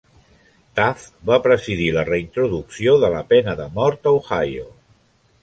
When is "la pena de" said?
3.17-3.69